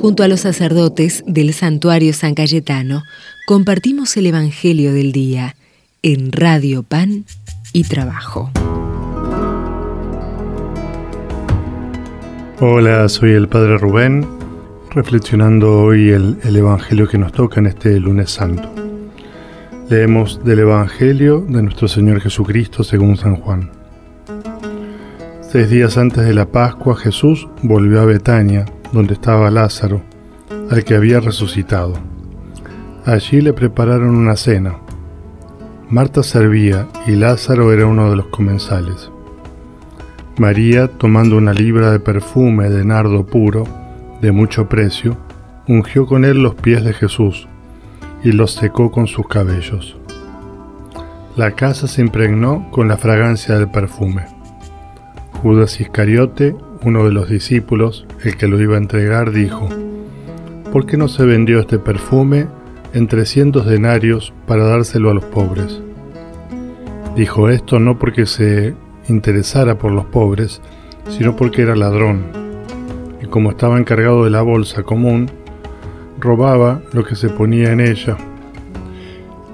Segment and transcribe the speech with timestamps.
[0.00, 3.02] Junto a los sacerdotes del santuario San Cayetano,
[3.48, 5.56] compartimos el Evangelio del Día
[6.02, 7.24] en Radio Pan
[7.72, 8.52] y Trabajo.
[12.60, 14.24] Hola, soy el Padre Rubén,
[14.92, 18.72] reflexionando hoy el, el, Evangelio que nos toca en este lunes santo.
[19.90, 23.72] Leemos del Evangelio de nuestro Señor Jesucristo según San Juan.
[25.40, 30.02] Seis días antes de la Pascua Jesús volvió a Betania donde estaba Lázaro,
[30.70, 31.94] al que había resucitado.
[33.04, 34.76] Allí le prepararon una cena.
[35.88, 39.10] Marta servía y Lázaro era uno de los comensales.
[40.38, 43.64] María, tomando una libra de perfume de nardo puro,
[44.20, 45.16] de mucho precio,
[45.66, 47.48] ungió con él los pies de Jesús
[48.22, 49.96] y los secó con sus cabellos.
[51.36, 54.26] La casa se impregnó con la fragancia del perfume.
[55.42, 59.68] Judas Iscariote, uno de los discípulos, el que lo iba a entregar, dijo,
[60.72, 62.46] ¿por qué no se vendió este perfume
[62.92, 65.80] en trescientos denarios para dárselo a los pobres?
[67.16, 68.74] Dijo esto no porque se
[69.08, 70.60] interesara por los pobres,
[71.08, 72.24] sino porque era ladrón,
[73.20, 75.30] y como estaba encargado de la bolsa común,
[76.20, 78.16] robaba lo que se ponía en ella.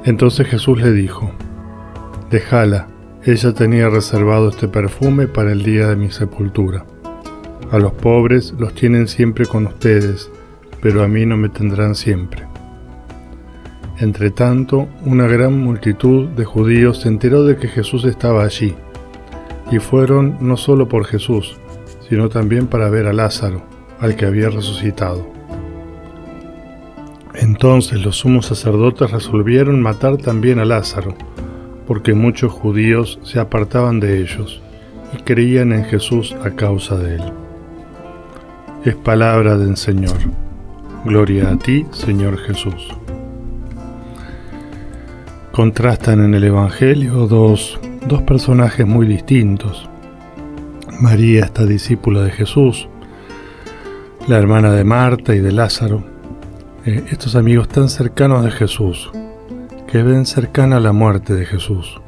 [0.04, 1.30] Entonces Jesús le dijo,
[2.30, 2.88] Déjala,
[3.24, 6.84] ella tenía reservado este perfume para el día de mi sepultura.
[7.74, 10.30] A los pobres los tienen siempre con ustedes,
[10.80, 12.44] pero a mí no me tendrán siempre.
[13.98, 18.76] Entretanto, una gran multitud de judíos se enteró de que Jesús estaba allí,
[19.72, 21.56] y fueron no solo por Jesús,
[22.08, 23.64] sino también para ver a Lázaro,
[23.98, 25.26] al que había resucitado.
[27.34, 31.16] Entonces los sumos sacerdotes resolvieron matar también a Lázaro,
[31.88, 34.62] porque muchos judíos se apartaban de ellos
[35.12, 37.43] y creían en Jesús a causa de él
[38.84, 40.16] es palabra del Señor.
[41.06, 42.88] Gloria a ti, Señor Jesús.
[45.52, 49.88] Contrastan en el Evangelio dos, dos personajes muy distintos.
[51.00, 52.88] María, esta discípula de Jesús,
[54.28, 56.04] la hermana de Marta y de Lázaro,
[56.84, 59.10] eh, estos amigos tan cercanos de Jesús,
[59.90, 62.00] que ven cercana la muerte de Jesús.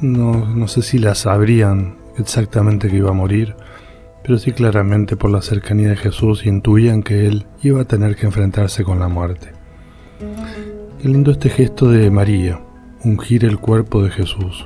[0.00, 3.54] No, no sé si la sabrían exactamente que iba a morir,
[4.24, 8.26] pero sí claramente por la cercanía de Jesús intuían que él iba a tener que
[8.26, 9.52] enfrentarse con la muerte.
[11.00, 12.60] Qué lindo este gesto de María,
[13.04, 14.64] ungir el cuerpo de Jesús.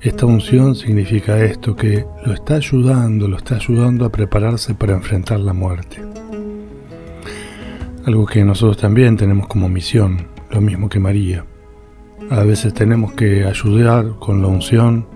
[0.00, 5.40] Esta unción significa esto, que lo está ayudando, lo está ayudando a prepararse para enfrentar
[5.40, 6.02] la muerte.
[8.06, 11.44] Algo que nosotros también tenemos como misión, lo mismo que María.
[12.30, 15.06] A veces tenemos que ayudar con la unción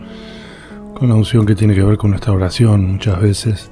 [0.94, 3.71] con la unción que tiene que ver con nuestra oración muchas veces,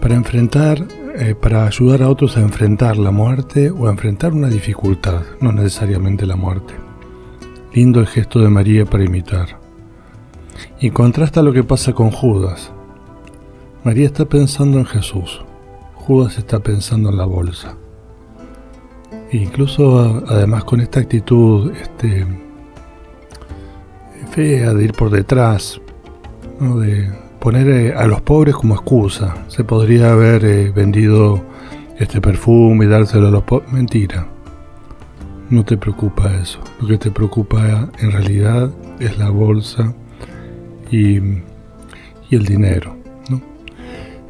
[0.00, 0.86] para enfrentar,
[1.16, 5.52] eh, para ayudar a otros a enfrentar la muerte o a enfrentar una dificultad, no
[5.52, 6.74] necesariamente la muerte.
[7.74, 9.60] Lindo el gesto de María para imitar.
[10.80, 12.72] Y contrasta lo que pasa con Judas.
[13.84, 15.42] María está pensando en Jesús,
[15.94, 17.76] Judas está pensando en la bolsa.
[19.30, 22.26] E incluso además con esta actitud este,
[24.30, 25.80] fea de ir por detrás,
[26.60, 27.10] de
[27.40, 29.34] poner eh, a los pobres como excusa.
[29.48, 31.42] Se podría haber eh, vendido
[31.98, 33.72] este perfume y dárselo a los pobres.
[33.72, 34.26] Mentira.
[35.48, 36.60] No te preocupa eso.
[36.80, 38.70] Lo que te preocupa en realidad
[39.00, 39.92] es la bolsa
[40.90, 41.16] y,
[42.30, 42.96] el dinero.
[43.28, 43.40] ¿no?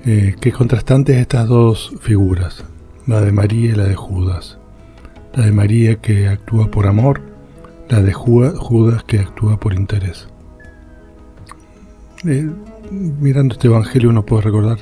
[0.07, 2.65] Eh, qué contrastantes estas dos figuras,
[3.07, 4.57] la de María y la de Judas.
[5.35, 7.21] La de María que actúa por amor,
[7.89, 10.29] la de Judas que actúa por interés.
[12.27, 12.51] Eh,
[12.91, 14.79] mirando este Evangelio uno puede recordar,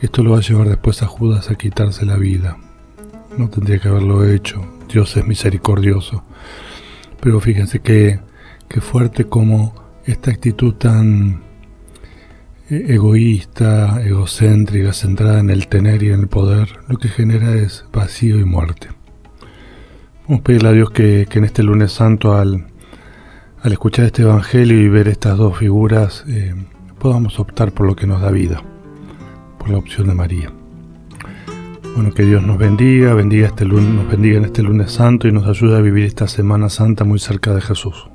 [0.00, 2.56] esto lo va a llevar después a Judas a quitarse la vida.
[3.36, 6.24] No tendría que haberlo hecho, Dios es misericordioso.
[7.20, 8.20] Pero fíjense que,
[8.80, 9.74] fuerte como
[10.06, 11.42] esta actitud tan
[12.70, 17.84] eh, egoísta, egocéntrica, centrada en el tener y en el poder, lo que genera es
[17.92, 18.88] vacío y muerte.
[20.26, 22.68] Vamos a pedirle a Dios que, en este lunes santo, al,
[23.62, 26.54] al, escuchar este Evangelio y ver estas dos figuras, eh,
[26.98, 28.62] podamos optar por lo que nos da vida,
[29.58, 30.52] por la opción de María.
[31.94, 35.32] Bueno, que Dios nos bendiga, bendiga este lunes, nos bendiga en este lunes santo y
[35.32, 38.08] nos ayude a vivir esta Semana Santa muy cerca de Jesús.